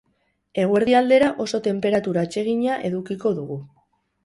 Eguerdi 0.61 0.95
aldera 0.99 1.27
oso 1.45 1.61
tenperatura 1.67 2.25
atsegina 2.29 2.81
edukiko 2.91 3.37
dugu. 3.39 3.63